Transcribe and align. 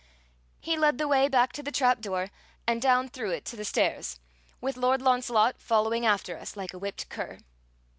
He 0.59 0.77
led 0.79 0.97
the 0.97 1.07
way 1.07 1.27
back 1.27 1.53
to 1.53 1.61
the 1.61 1.71
trapdoor, 1.71 2.31
and 2.65 2.81
down 2.81 3.07
through 3.07 3.29
it 3.33 3.45
to 3.45 3.55
the 3.55 3.63
stairs, 3.63 4.19
with 4.59 4.75
Lord 4.75 4.99
Launcelot 4.99 5.59
following 5.61 6.07
after 6.07 6.39
us 6.39 6.57
like 6.57 6.73
a 6.73 6.79
whipped 6.79 7.07
cur. 7.07 7.37